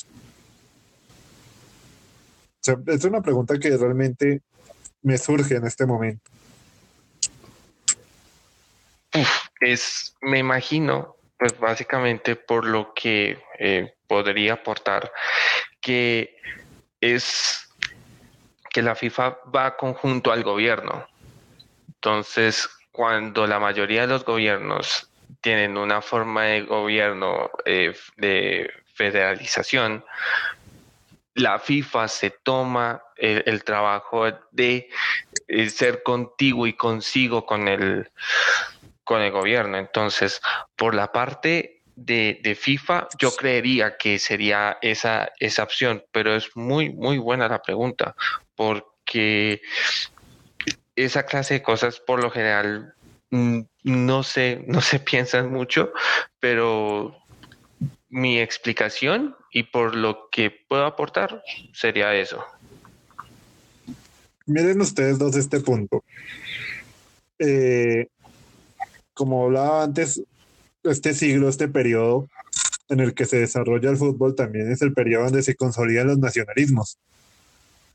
[2.55, 4.43] O sea, es una pregunta que realmente
[5.03, 6.31] me surge en este momento.
[9.61, 15.11] Es, me imagino, pues básicamente por lo que eh, podría aportar,
[15.81, 16.37] que
[17.01, 17.69] es
[18.71, 21.07] que la FIFA va conjunto al gobierno.
[22.05, 25.09] Entonces, cuando la mayoría de los gobiernos
[25.41, 30.05] tienen una forma de gobierno eh, de federalización,
[31.35, 34.91] la FIFA se toma el, el trabajo de
[35.47, 38.11] eh, ser contigo y consigo con el,
[39.05, 39.79] con el gobierno.
[39.79, 40.43] Entonces,
[40.75, 46.51] por la parte de, de, FIFA, yo creería que sería esa, esa opción, pero es
[46.57, 48.17] muy, muy buena la pregunta,
[48.57, 49.63] porque
[50.97, 52.95] esa clase de cosas por lo general
[53.31, 55.93] no se, no se piensan mucho,
[56.41, 57.17] pero
[58.09, 62.45] mi explicación y por lo que puedo aportar sería eso.
[64.47, 66.05] Miren ustedes dos este punto.
[67.39, 68.09] Eh,
[69.15, 70.23] como hablaba antes,
[70.83, 72.29] este siglo, este periodo
[72.89, 76.19] en el que se desarrolla el fútbol también es el periodo donde se consolidan los
[76.19, 76.99] nacionalismos,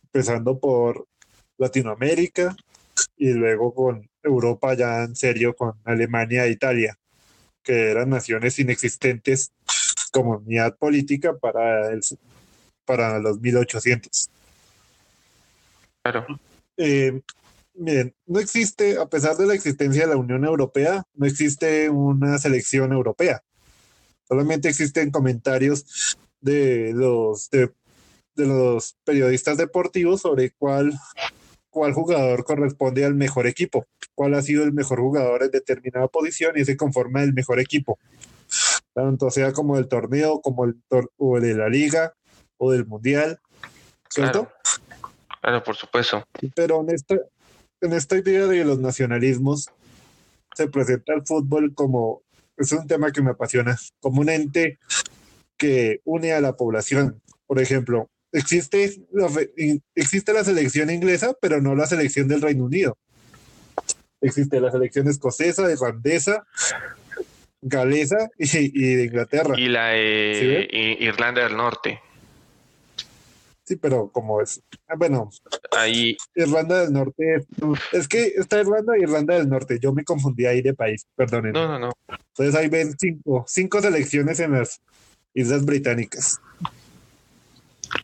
[0.05, 1.05] empezando por
[1.57, 2.55] Latinoamérica
[3.17, 6.97] y luego con Europa ya en serio con Alemania e Italia,
[7.63, 9.51] que eran naciones inexistentes
[10.11, 12.01] como unidad política para, el,
[12.85, 14.29] para los 1800.
[16.01, 16.25] Claro.
[16.77, 17.21] Eh,
[17.73, 22.37] miren, no existe, a pesar de la existencia de la Unión Europea, no existe una
[22.37, 23.41] selección europea.
[24.27, 27.71] Solamente existen comentarios de los de,
[28.35, 30.93] los periodistas deportivos sobre cuál
[31.77, 33.85] cuál jugador corresponde al mejor equipo,
[34.15, 37.99] cuál ha sido el mejor jugador en determinada posición y se conforma el mejor equipo.
[38.95, 40.75] Tanto sea como del torneo, como el
[41.17, 42.15] o de la liga
[42.57, 43.39] o del mundial.
[44.09, 44.49] ¿Cierto?
[45.39, 46.25] Claro, por supuesto.
[46.55, 47.15] Pero en esta,
[47.81, 49.69] en esta idea de los nacionalismos
[50.55, 52.23] se presenta el fútbol como,
[52.57, 54.79] es un tema que me apasiona, como un ente
[55.57, 57.21] que une a la población.
[57.45, 59.29] Por ejemplo, existe la,
[59.95, 62.97] existe la selección inglesa, pero no la selección del Reino Unido.
[64.21, 66.45] Existe la selección escocesa, irlandesa,
[67.61, 69.55] galesa y, de Inglaterra.
[69.57, 72.01] Y la de Irlanda del Norte.
[73.63, 75.29] Sí, pero como es, ah, bueno,
[75.71, 77.45] ahí Irlanda del Norte,
[77.91, 81.51] es que está Irlanda y Irlanda del Norte, yo me confundí ahí de país, perdonen.
[81.51, 81.91] No, no, no.
[82.07, 84.81] Entonces ahí ven cinco, cinco selecciones en las
[85.33, 86.39] Islas Británicas.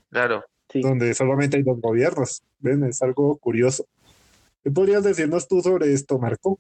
[0.09, 0.43] Claro.
[0.73, 2.41] Donde solamente hay dos gobiernos.
[2.59, 3.85] Ven, es algo curioso.
[4.63, 6.57] ¿Qué podrías decirnos tú sobre esto, Marco?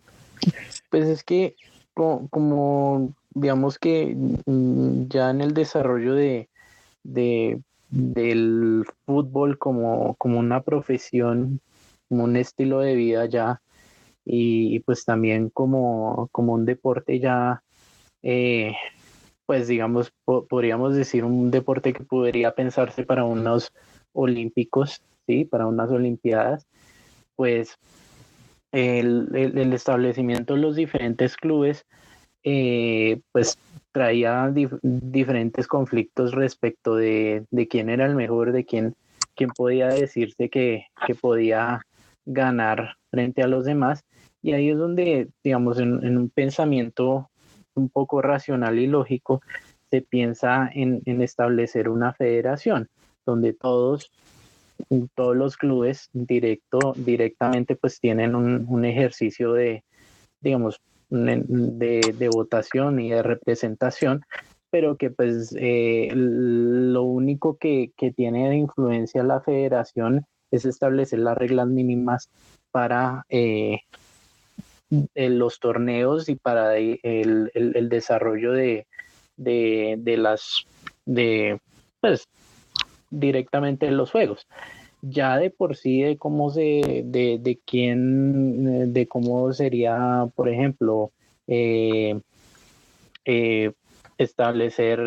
[0.89, 1.55] Pues es que
[1.93, 6.49] como, digamos que mm, ya en el desarrollo de,
[7.03, 7.61] de
[7.93, 11.61] del fútbol como, como una profesión,
[12.09, 13.61] como un estilo de vida ya,
[14.25, 17.61] y, pues también como, como un deporte ya,
[18.23, 18.73] eh,
[19.45, 23.73] pues digamos, podríamos decir un deporte que podría pensarse para unos
[24.13, 25.45] olímpicos, ¿sí?
[25.45, 26.67] Para unas olimpiadas,
[27.35, 27.77] pues
[28.71, 31.85] el, el establecimiento de los diferentes clubes,
[32.43, 33.57] eh, pues
[33.93, 34.51] traía
[34.81, 38.95] diferentes conflictos respecto de, quién era el mejor, de quién,
[39.35, 40.87] quién podía decirse que,
[41.21, 41.81] podía
[42.25, 44.03] ganar frente a los demás.
[44.41, 47.29] Y ahí es donde, digamos, en, un pensamiento
[47.75, 49.41] un poco racional y lógico,
[49.89, 52.89] se piensa en, establecer una federación
[53.25, 54.11] donde todos
[55.15, 59.83] todos los clubes directo directamente pues tienen un, ejercicio de
[60.41, 64.21] digamos de, votación y de representación,
[64.71, 71.37] pero que pues eh, lo único que, tiene de influencia la federación es establecer las
[71.37, 72.29] reglas mínimas
[72.71, 73.81] para eh,
[75.15, 77.51] los torneos y para el,
[77.89, 78.87] desarrollo de,
[79.37, 80.65] de, las
[81.05, 81.59] de
[81.99, 82.27] pues
[83.09, 84.47] directamente los juegos.
[85.01, 91.11] Ya de por sí de cómo se, de, de quién, de cómo sería, por ejemplo,
[91.47, 92.19] eh,
[93.25, 93.73] eh,
[94.17, 94.99] establecer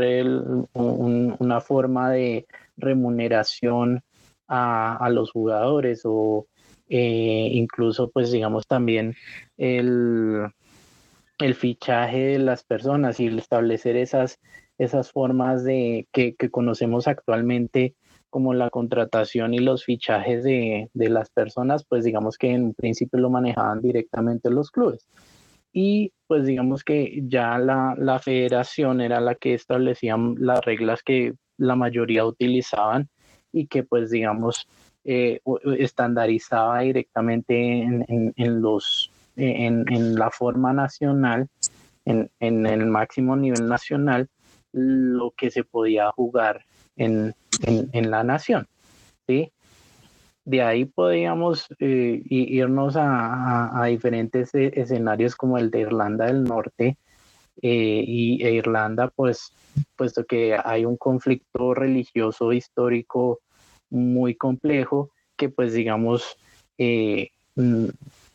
[0.75, 2.47] una forma de
[2.77, 4.03] remuneración
[4.49, 6.47] a, los jugadores o
[6.89, 9.15] eh, incluso pues digamos también
[9.57, 10.47] el,
[11.39, 14.39] el fichaje de las personas y establecer esas,
[14.79, 17.95] esas formas de que, conocemos actualmente
[18.31, 23.31] como la contratación y los fichajes de, las personas, pues digamos que en principio lo
[23.31, 25.07] manejaban directamente los clubes.
[25.73, 31.77] Y pues digamos que ya la, federación era la que establecía las reglas que la
[31.77, 33.09] mayoría utilizaban
[33.53, 34.67] y que pues digamos
[35.09, 35.41] eh,
[35.79, 41.49] estandarizaba directamente en, los en, la forma nacional,
[42.05, 44.29] en, en el máximo nivel nacional,
[44.73, 46.65] lo que se podía jugar
[46.97, 48.67] en, en, la nación.
[49.27, 49.53] ¿sí?
[50.45, 56.99] De ahí podríamos eh, irnos a, diferentes e, escenarios como el de Irlanda del Norte
[57.63, 59.53] eh, y e Irlanda, pues,
[59.97, 63.41] puesto que hay un conflicto religioso histórico
[63.91, 66.37] muy complejo que pues digamos,
[66.79, 67.87] eh, mm,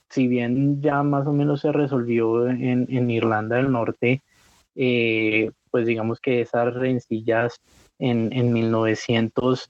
[0.09, 4.21] si bien ya más o menos se resolvió en, en Irlanda del Norte,
[4.73, 7.59] pues digamos que esas rencillas
[7.99, 9.69] en, en 1900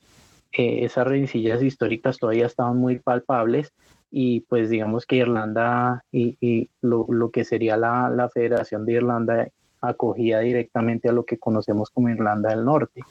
[0.53, 3.71] eh, esas rencillas históricas todavía estaban muy palpables
[4.09, 9.47] y pues digamos que Irlanda y, lo, que sería la, Federación de Irlanda
[9.79, 13.01] acogía directamente a lo que conocemos como Irlanda del Norte.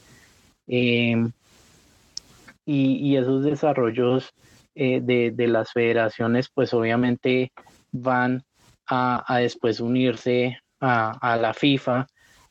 [2.72, 4.32] Y, esos desarrollos
[4.74, 7.52] eh, de, las federaciones, pues obviamente
[7.90, 8.42] van
[8.86, 12.06] a, después unirse a, la FIFA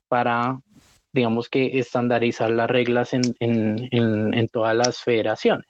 [0.08, 0.60] para,
[1.14, 5.66] digamos que, estandarizar las reglas en, en todas las federaciones.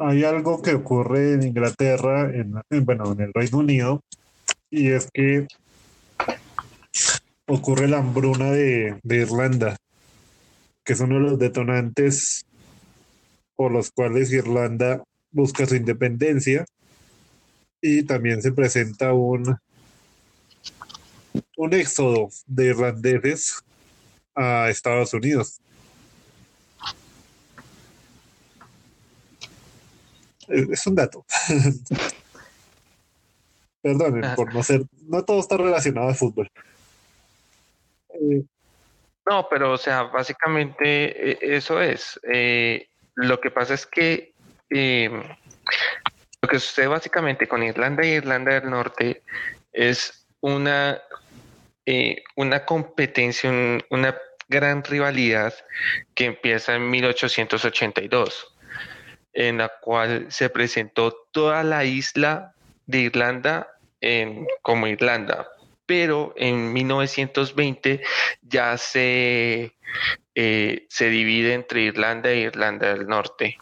[0.00, 4.00] Hay algo que ocurre en Inglaterra, en, bueno, en el Reino Unido,
[4.70, 5.48] y es que
[7.48, 9.76] ocurre la hambruna de, de Irlanda,
[10.88, 12.46] que es uno de los detonantes
[13.56, 16.64] por los cuales Irlanda busca su independencia
[17.82, 19.58] y también se presenta un,
[21.58, 23.62] un éxodo de irlandeses
[24.34, 25.60] a Estados Unidos.
[30.48, 31.26] Es un dato.
[33.82, 34.34] Perdón ah.
[34.34, 36.50] por no ser, no todo está relacionado al fútbol.
[38.14, 38.42] Eh,
[39.28, 42.18] no, pero o sea, básicamente eh, eso es.
[42.24, 44.32] Eh, lo que pasa es que
[44.70, 45.22] em,
[46.42, 49.22] lo que sucede básicamente con Irlanda y Irlanda del Norte
[49.72, 51.00] es una,
[52.36, 53.50] una competencia,
[53.90, 54.16] una
[54.48, 55.52] gran rivalidad
[56.14, 58.54] que empieza en 1882
[59.32, 62.54] en la cual se presentó toda la isla
[62.86, 63.68] de Irlanda
[64.00, 65.48] en, como Irlanda,
[65.88, 68.02] pero en 1920
[68.42, 69.72] ya se,
[70.34, 73.56] eh, se divide entre Irlanda e Irlanda del Norte.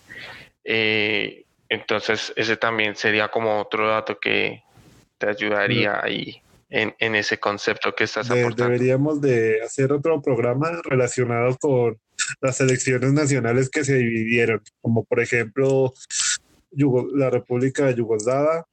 [0.64, 4.64] Eh, entonces, ese también sería como otro dato que
[5.18, 8.72] te ayudaría ahí en, ese concepto que estás aportando.
[8.72, 11.96] Deberíamos de hacer otro programa relacionado con
[12.40, 15.94] las elecciones nacionales que se dividieron, como por ejemplo
[17.14, 18.66] la República de Yugoslavia,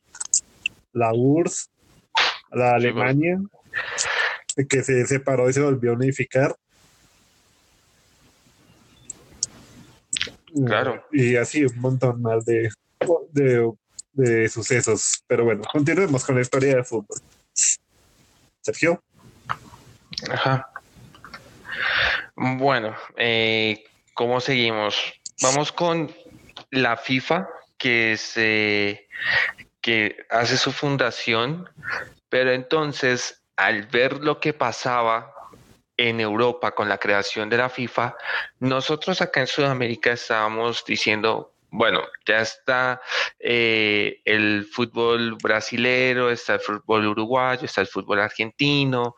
[0.91, 1.69] la URSS,
[2.53, 3.39] la Alemania,
[4.69, 6.55] que se separó y se volvió a unificar.
[10.65, 11.03] Claro.
[11.11, 12.69] Y así un montón más de,
[13.31, 13.71] de,
[14.13, 15.23] de sucesos.
[15.27, 17.17] Pero bueno, continuemos con la historia del fútbol.
[18.61, 19.03] Sergio.
[20.29, 20.69] Ajá.
[22.35, 23.83] Bueno, eh,
[24.13, 25.13] ¿cómo seguimos?
[25.41, 26.11] Vamos con
[26.71, 27.47] la FIFA,
[27.77, 29.07] que, se,
[29.81, 31.67] que hace su fundación,
[32.33, 35.31] pero entonces al ver lo que pasaba
[35.95, 38.15] en Europa con la creación de la FIFA,
[38.59, 42.99] nosotros acá en Sudamérica estábamos diciendo, bueno, ya está
[43.37, 49.15] eh, el fútbol brasilero, está el fútbol uruguayo, está el fútbol argentino.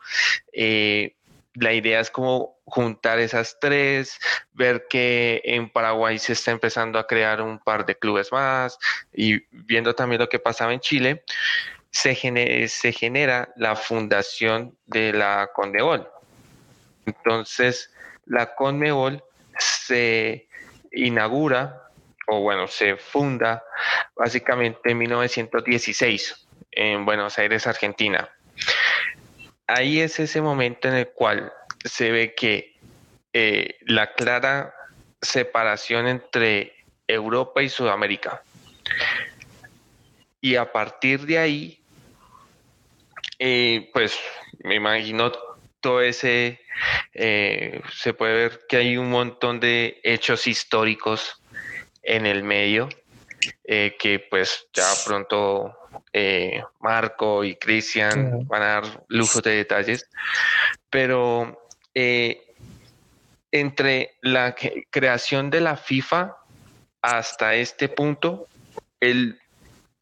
[0.52, 1.16] Eh,
[1.54, 4.18] la idea es como juntar esas tres,
[4.52, 8.78] ver que en Paraguay se está empezando a crear un par de clubes más
[9.10, 11.24] y viendo también lo que pasaba en Chile,
[11.90, 16.08] se, se genera la fundación de la Conmebol.
[17.06, 17.92] Entonces,
[18.26, 19.22] la Conmebol
[19.58, 20.48] se
[20.92, 21.90] inaugura,
[22.26, 23.62] o bueno, se funda
[24.14, 28.28] básicamente en 1916 en Buenos Aires, Argentina.
[29.66, 31.52] Ahí es ese momento en el cual
[31.84, 32.76] se ve que
[33.32, 34.74] eh, la clara
[35.20, 36.72] separación entre
[37.06, 38.42] Europa y Sudamérica.
[40.46, 41.80] Y a partir de ahí,
[43.40, 44.16] eh, pues
[44.62, 45.32] me imagino
[45.80, 46.60] todo ese,
[47.14, 51.42] eh, se puede ver que hay un montón de hechos históricos
[52.00, 52.88] en el medio,
[53.64, 55.76] que pues ya pronto
[56.78, 60.08] Marco y Cristian van a dar lujos de detalles,
[60.88, 61.60] pero
[61.92, 62.54] eh,
[63.50, 64.54] entre la
[64.90, 66.36] creación de la FIFA
[67.02, 68.46] hasta este punto,
[69.00, 69.40] el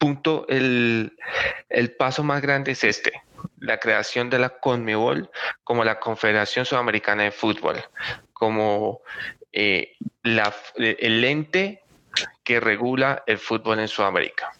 [0.05, 1.11] punto, el,
[1.97, 3.11] paso más grande es este,
[3.59, 5.31] la creación de la CONMEBOL
[5.63, 7.77] como la Confederación Sudamericana de Fútbol,
[8.31, 9.01] como
[9.51, 11.81] eh, la, el ente
[12.43, 14.51] que regula el fútbol en Sudamérica.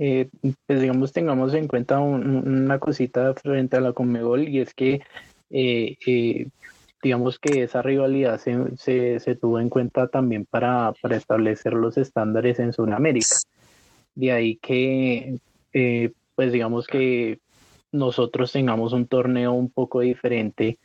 [0.00, 0.28] Eh,
[0.66, 5.02] pues digamos, tengamos en cuenta una cosita frente a la CONMEBOL y es que
[5.50, 6.50] eh,
[7.00, 12.58] digamos que esa rivalidad se, se, tuvo en cuenta también para, para, establecer los estándares
[12.58, 13.36] en Sudamérica.
[14.14, 15.38] De ahí que,
[15.72, 17.38] eh, pues digamos que
[17.92, 20.78] nosotros tengamos un torneo un poco diferente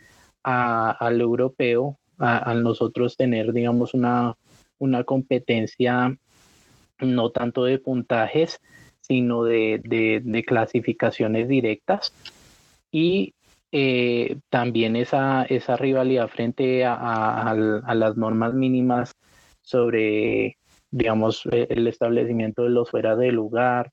[0.44, 4.36] al europeo, al nosotros tener, digamos, una,
[4.78, 6.16] una competencia
[7.00, 8.60] no tanto de puntajes,
[9.02, 12.14] sino de, de, clasificaciones directas.
[12.92, 13.34] Y
[13.72, 17.54] eh, también esa, esa rivalidad frente a,
[17.94, 19.12] las normas mínimas
[19.62, 20.58] sobre,
[20.92, 23.92] digamos, e, el establecimiento de los fuera de lugar,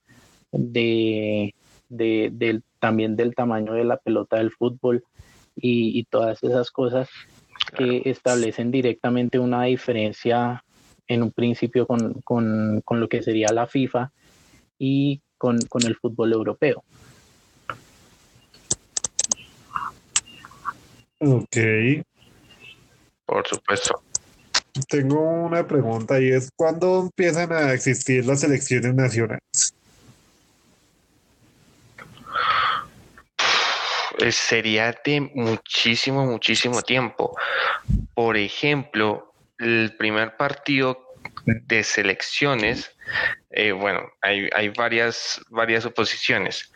[0.53, 1.55] de,
[1.89, 5.05] de, del, también del tamaño de la pelota del fútbol
[5.57, 7.09] y, todas esas cosas
[7.77, 10.65] que establecen directamente una diferencia
[11.07, 14.13] en un principio con, con, con lo que sería la FIFA
[14.79, 16.83] y con, con el fútbol europeo.
[21.21, 21.57] Ok.
[23.25, 24.03] Por supuesto.
[24.89, 29.75] Tengo una pregunta y es, ¿cuándo empiezan a existir las elecciones nacionales?
[34.31, 37.37] Sería de muchísimo, muchísimo tiempo.
[38.15, 41.07] Por ejemplo, el primer partido
[41.45, 42.97] de selecciones,
[43.51, 46.73] eh, bueno, hay, hay, varias, varias oposiciones.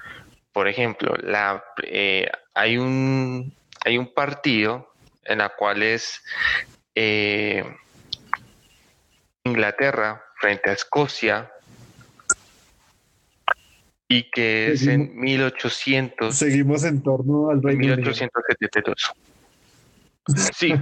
[0.52, 4.92] Por ejemplo, la, eh, hay, un, hay un partido
[5.24, 6.20] en la cual es
[6.94, 7.64] eh,
[9.46, 11.50] Inglaterra frente a Escocia
[14.08, 16.34] y que es en 1800.
[16.36, 19.12] Seguimos en torno al Reino 1872.
[20.56, 20.74] Sí,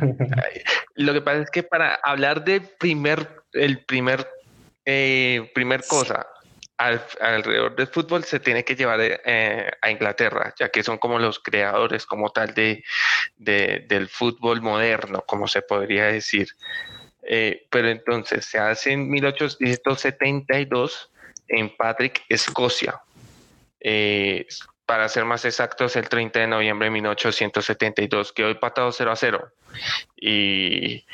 [0.95, 4.27] lo que pasa es que para hablar de primer, el primer,
[4.87, 6.27] eh, primer cosa
[6.77, 11.39] alrededor del fútbol se tiene que llevar eh, a Inglaterra, ya que son como los
[11.39, 12.83] creadores como tal de,
[13.37, 16.49] del fútbol moderno, como se podría decir.
[17.27, 21.11] Eh, pero entonces se hace en 1872
[21.49, 23.01] en Patrick, Escocia.
[23.81, 24.47] Eh,
[24.87, 29.17] para ser más exactos, el 30 de noviembre de 1872, que hoy patado 0 a
[29.17, 29.49] 0.
[30.17, 31.05] Y,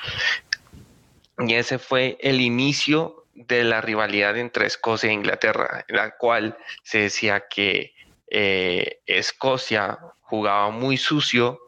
[1.38, 6.56] y ese fue el inicio de la rivalidad entre Escocia e Inglaterra, en la cual
[6.82, 7.94] se decía que
[8.28, 11.60] eh, Escocia jugaba muy sucio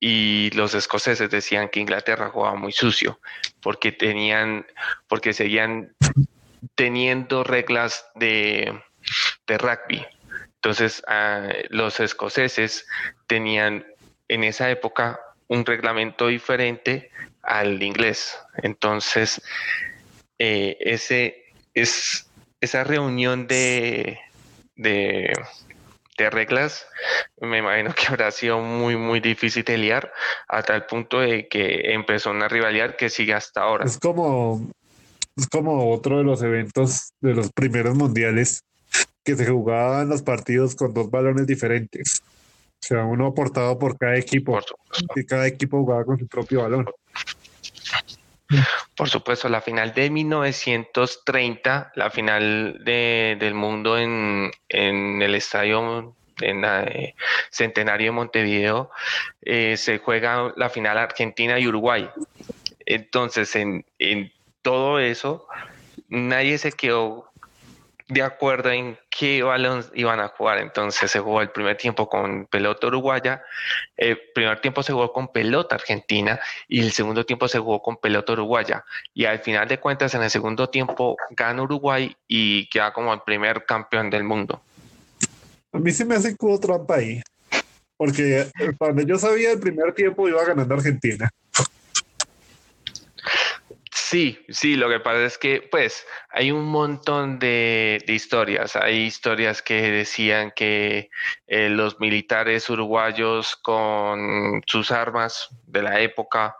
[0.00, 3.20] y los escoceses decían que Inglaterra jugaba muy sucio
[3.60, 4.66] porque tenían,
[5.06, 5.94] porque seguían
[6.74, 8.82] teniendo reglas de,
[9.46, 10.04] de rugby.
[10.54, 12.86] Entonces, ah, los escoceses
[13.26, 13.86] tenían
[14.28, 17.10] en esa época un reglamento diferente
[17.42, 18.38] al inglés.
[18.62, 19.42] Entonces,
[20.38, 21.44] eh, ese,
[21.74, 22.30] es,
[22.60, 24.18] esa reunión de,
[24.76, 25.32] de
[26.24, 26.86] de reglas,
[27.40, 30.12] me imagino que habrá sido muy, muy difícil de liar,
[30.48, 33.84] a tal punto de que empezó una rivalidad que sigue hasta ahora.
[33.84, 34.70] Es como,
[35.36, 38.62] es como otro de los eventos de los primeros mundiales
[39.24, 42.22] que se jugaban los partidos con dos balones diferentes.
[42.82, 44.58] O sea, uno aportado por cada equipo.
[45.14, 46.86] y cada equipo jugaba con su propio balón.
[48.96, 56.14] Por supuesto, la final de 1930, la final de, del mundo en, en el estadio
[56.40, 57.14] en eh,
[57.50, 58.90] Centenario de Montevideo,
[59.42, 62.08] eh, se juega la final Argentina y Uruguay.
[62.86, 64.32] Entonces, en, en
[64.62, 65.46] todo eso,
[66.08, 67.29] nadie se quedó
[68.10, 70.58] de acuerdo en qué balón iban a jugar.
[70.58, 73.42] Entonces se jugó el primer tiempo con pelota uruguaya,
[73.96, 77.96] el primer tiempo se jugó con pelota argentina y el segundo tiempo se jugó con
[77.96, 78.84] pelota uruguaya.
[79.14, 83.20] Y al final de cuentas, en el segundo tiempo gana Uruguay y queda como el
[83.20, 84.60] primer campeón del mundo.
[85.72, 87.22] A mí se me hace que trampa ahí,
[87.96, 88.46] porque
[88.76, 91.30] cuando yo sabía el primer tiempo iba ganando Argentina.
[94.10, 98.74] Sí, sí, lo que pasa es que pues hay un montón de, historias.
[98.74, 101.10] Hay historias que decían que
[101.46, 106.56] eh, los militares uruguayos con sus armas de la época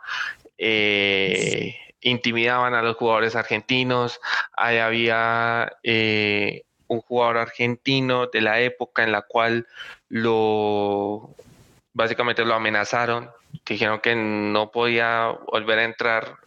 [0.57, 4.21] eh, intimidaban a los jugadores argentinos.
[4.53, 9.67] Ahí había eh, un jugador argentino de la época en la cual
[10.07, 11.35] lo
[11.91, 13.29] básicamente lo amenazaron,
[13.65, 16.37] dijeron que no podía volver a entrar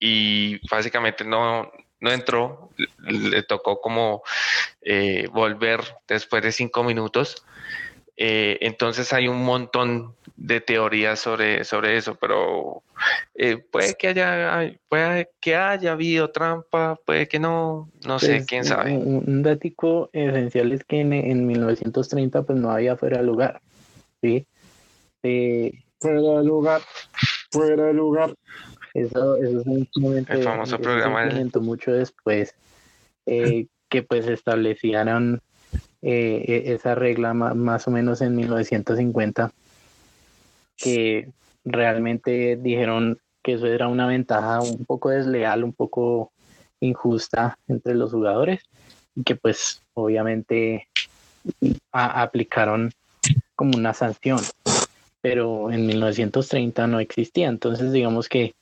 [0.00, 1.70] y básicamente no,
[2.00, 4.22] no entró, le tocó como
[4.82, 7.44] eh, volver después de cinco minutos.
[8.20, 12.82] Eh, entonces hay un montón de teorías sobre, sobre eso, pero
[13.36, 18.46] eh, puede que haya puede que haya habido trampa, puede que no, no sé, pues,
[18.46, 18.96] quién sabe.
[18.96, 23.60] Un, un dático esencial es que en, en, 1930 pues no había fuera de lugar,
[24.20, 24.46] ¿sí?
[26.00, 26.82] fuera de lugar,
[27.52, 28.34] fuera de lugar.
[28.98, 31.28] Eso, eso es un momento, el famoso programa
[31.60, 32.54] mucho después
[33.26, 35.40] eh, que pues establecieron
[36.02, 39.52] eh, e, esa regla más o menos en 1950
[40.76, 41.28] que
[41.64, 46.32] realmente dijeron que eso era una ventaja un poco desleal, un poco
[46.80, 48.62] injusta entre los jugadores
[49.14, 50.88] y que pues obviamente
[51.92, 52.90] aplicaron
[53.56, 54.40] como una sanción.
[55.20, 58.54] Pero en 1930 no existía entonces digamos que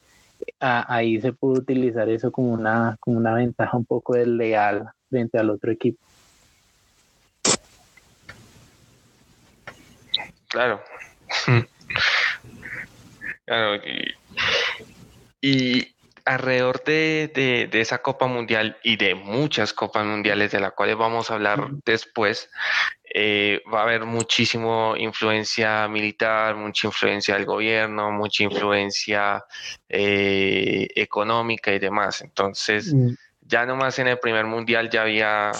[0.60, 5.50] ahí se pudo utilizar eso como una, como una ventaja un poco desleal frente al
[5.50, 5.98] otro equipo.
[10.48, 10.82] Claro.
[13.44, 13.82] claro.
[15.40, 21.30] Y, alrededor de, esa Copa Mundial y de muchas Copas Mundiales de las cuales vamos
[21.30, 22.50] a hablar después,
[23.18, 29.42] eh, va a haber muchísimo influencia militar, mucha influencia del gobierno, mucha influencia
[29.88, 32.20] eh, económica y demás.
[32.20, 33.14] Entonces, mm.
[33.40, 35.50] ya nomás en el primer mundial ya había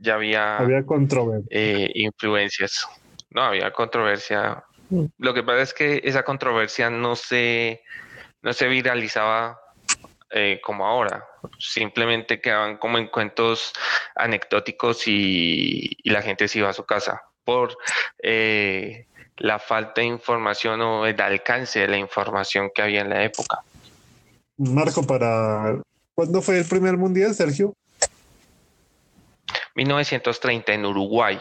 [0.00, 1.46] ya había, había controversia.
[1.48, 2.84] Eh, influencias.
[3.30, 4.64] No, había controversia.
[4.88, 5.04] Mm.
[5.18, 7.82] Lo que pasa es que esa controversia no se,
[8.42, 9.60] no se viralizaba
[10.30, 11.24] eh, como ahora.
[11.58, 13.72] Simplemente quedaban como en cuentos
[14.14, 17.76] anecdóticos y, la gente se iba a su casa por
[18.22, 19.06] eh,
[19.36, 23.60] la falta de información o el alcance de la información que había en la época.
[24.56, 25.80] Marco, para
[26.14, 27.74] ¿cuándo fue el primer mundial, Sergio?
[29.74, 31.38] 1930 en Uruguay.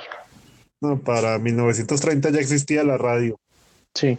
[0.82, 3.38] No, para 1930 ya existía la radio.
[3.94, 4.18] Sí.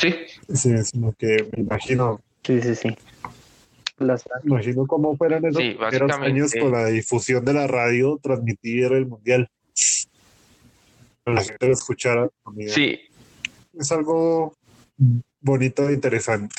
[0.00, 0.14] Sí.
[0.52, 2.96] Sí, sino que me imagino Sí, sí, sí.
[4.44, 5.62] Imagino cómo fueran esos
[6.18, 9.50] años con la difusión de la radio transmitir el mundial.
[11.24, 12.30] Para la gente lo escuchara.
[12.68, 13.00] Sí.
[13.78, 14.54] Es algo
[15.42, 16.54] bonito e interesante.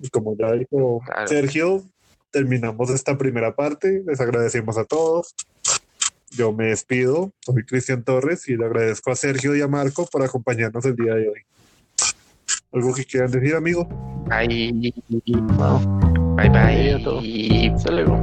[0.00, 1.84] Y como ya dijo Sergio,
[2.30, 4.02] terminamos esta primera parte.
[4.06, 5.34] Les agradecemos a todos.
[6.30, 7.30] Yo me despido.
[7.40, 11.14] Soy Cristian Torres y le agradezco a Sergio y a Marco por acompañarnos el día
[11.14, 11.44] de hoy.
[12.72, 13.86] ¿Algo que quieran decir, amigo?
[14.26, 14.72] Bye.
[16.36, 17.70] Bye bye.
[17.74, 18.16] Hasta luego.